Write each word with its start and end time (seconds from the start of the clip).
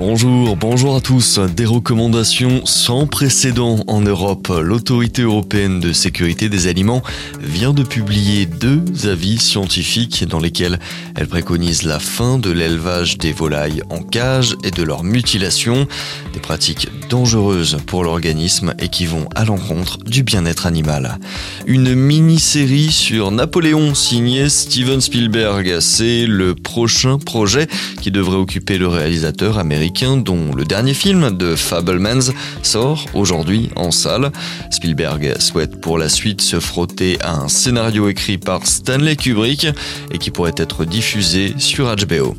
Bonjour, 0.00 0.56
bonjour 0.56 0.96
à 0.96 1.02
tous. 1.02 1.38
Des 1.38 1.66
recommandations 1.66 2.64
sans 2.64 3.06
précédent 3.06 3.84
en 3.86 4.00
Europe. 4.00 4.48
L'autorité 4.48 5.20
européenne 5.20 5.78
de 5.78 5.92
sécurité 5.92 6.48
des 6.48 6.68
aliments 6.68 7.02
vient 7.38 7.74
de 7.74 7.82
publier 7.82 8.46
deux 8.46 8.82
avis 9.06 9.36
scientifiques 9.36 10.24
dans 10.26 10.40
lesquels 10.40 10.78
elle 11.16 11.26
préconise 11.26 11.82
la 11.82 11.98
fin 11.98 12.38
de 12.38 12.50
l'élevage 12.50 13.18
des 13.18 13.32
volailles 13.32 13.82
en 13.90 14.00
cage 14.00 14.56
et 14.64 14.70
de 14.70 14.82
leur 14.82 15.04
mutilation, 15.04 15.86
des 16.32 16.40
pratiques 16.40 16.88
dangereuses 17.10 17.76
pour 17.84 18.02
l'organisme 18.02 18.72
et 18.78 18.88
qui 18.88 19.04
vont 19.04 19.28
à 19.34 19.44
l'encontre 19.44 19.98
du 19.98 20.22
bien-être 20.22 20.64
animal. 20.64 21.18
Une 21.66 21.94
mini-série 21.94 22.90
sur 22.90 23.30
Napoléon 23.32 23.94
signée 23.94 24.48
Steven 24.48 25.02
Spielberg, 25.02 25.80
c'est 25.80 26.24
le 26.24 26.54
prochain 26.54 27.18
projet 27.18 27.66
qui 28.00 28.10
devrait 28.10 28.38
occuper 28.38 28.78
le 28.78 28.88
réalisateur 28.88 29.58
américain 29.58 29.89
dont 29.90 30.54
le 30.54 30.64
dernier 30.64 30.94
film 30.94 31.36
de 31.36 31.56
Fablemans 31.56 32.32
sort 32.62 33.06
aujourd'hui 33.12 33.70
en 33.74 33.90
salle. 33.90 34.30
Spielberg 34.70 35.36
souhaite 35.40 35.80
pour 35.80 35.98
la 35.98 36.08
suite 36.08 36.40
se 36.40 36.60
frotter 36.60 37.18
à 37.22 37.34
un 37.34 37.48
scénario 37.48 38.08
écrit 38.08 38.38
par 38.38 38.66
Stanley 38.66 39.16
Kubrick 39.16 39.66
et 40.12 40.18
qui 40.18 40.30
pourrait 40.30 40.54
être 40.56 40.84
diffusé 40.84 41.54
sur 41.58 41.94
HBO. 41.96 42.36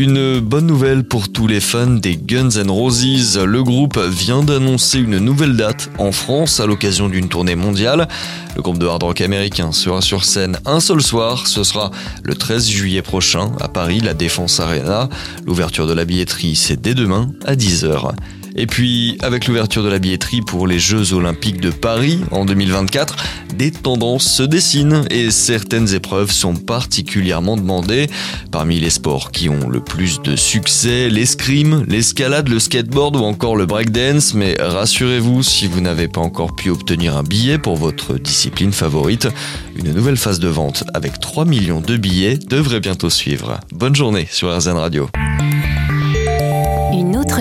Une 0.00 0.38
bonne 0.38 0.68
nouvelle 0.68 1.02
pour 1.02 1.28
tous 1.28 1.48
les 1.48 1.58
fans 1.58 1.88
des 1.88 2.16
Guns 2.16 2.50
N' 2.50 2.70
Roses, 2.70 3.36
le 3.36 3.64
groupe 3.64 3.98
vient 3.98 4.44
d'annoncer 4.44 5.00
une 5.00 5.18
nouvelle 5.18 5.56
date 5.56 5.90
en 5.98 6.12
France 6.12 6.60
à 6.60 6.66
l'occasion 6.66 7.08
d'une 7.08 7.28
tournée 7.28 7.56
mondiale. 7.56 8.06
Le 8.54 8.62
groupe 8.62 8.78
de 8.78 8.86
hard 8.86 9.02
rock 9.02 9.20
américain 9.20 9.72
sera 9.72 10.00
sur 10.00 10.24
scène 10.24 10.60
un 10.66 10.78
seul 10.78 11.02
soir, 11.02 11.48
ce 11.48 11.64
sera 11.64 11.90
le 12.22 12.36
13 12.36 12.68
juillet 12.68 13.02
prochain 13.02 13.50
à 13.60 13.66
Paris, 13.66 13.98
la 13.98 14.14
Défense 14.14 14.60
Arena. 14.60 15.08
L'ouverture 15.44 15.88
de 15.88 15.94
la 15.94 16.04
billetterie 16.04 16.54
c'est 16.54 16.80
dès 16.80 16.94
demain 16.94 17.32
à 17.44 17.56
10h. 17.56 18.12
Et 18.54 18.66
puis, 18.66 19.16
avec 19.20 19.46
l'ouverture 19.46 19.84
de 19.84 19.88
la 19.88 20.00
billetterie 20.00 20.42
pour 20.42 20.66
les 20.66 20.80
Jeux 20.80 21.12
Olympiques 21.12 21.60
de 21.60 21.70
Paris 21.70 22.20
en 22.32 22.44
2024, 22.44 23.16
des 23.58 23.72
tendances 23.72 24.24
se 24.24 24.42
dessinent 24.44 25.04
et 25.10 25.30
certaines 25.30 25.92
épreuves 25.92 26.30
sont 26.30 26.54
particulièrement 26.54 27.56
demandées. 27.56 28.06
Parmi 28.52 28.78
les 28.78 28.88
sports 28.88 29.32
qui 29.32 29.48
ont 29.48 29.68
le 29.68 29.80
plus 29.80 30.22
de 30.22 30.36
succès, 30.36 31.10
l'escrime, 31.10 31.84
l'escalade, 31.88 32.48
le 32.48 32.60
skateboard 32.60 33.16
ou 33.16 33.24
encore 33.24 33.56
le 33.56 33.66
breakdance. 33.66 34.32
Mais 34.32 34.56
rassurez-vous, 34.58 35.42
si 35.42 35.66
vous 35.66 35.80
n'avez 35.80 36.08
pas 36.08 36.20
encore 36.20 36.54
pu 36.54 36.70
obtenir 36.70 37.16
un 37.16 37.24
billet 37.24 37.58
pour 37.58 37.76
votre 37.76 38.14
discipline 38.14 38.72
favorite, 38.72 39.28
une 39.76 39.92
nouvelle 39.92 40.16
phase 40.16 40.38
de 40.38 40.48
vente 40.48 40.84
avec 40.94 41.18
3 41.20 41.44
millions 41.44 41.80
de 41.80 41.96
billets 41.96 42.38
devrait 42.38 42.80
bientôt 42.80 43.10
suivre. 43.10 43.58
Bonne 43.72 43.96
journée 43.96 44.28
sur 44.30 44.56
RZN 44.56 44.76
Radio 44.76 45.08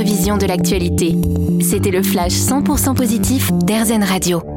vision 0.04 0.38
de 0.38 0.45
l'actualité. 0.45 1.16
C'était 1.62 1.92
le 1.92 2.04
flash 2.04 2.34
100% 2.34 2.95
positif 2.95 3.52
d'Airzen 3.54 4.04
Radio. 4.04 4.57